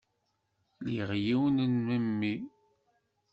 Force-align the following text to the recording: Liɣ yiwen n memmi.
Liɣ 0.85 1.09
yiwen 1.23 1.57
n 1.73 1.75
memmi. 1.85 2.33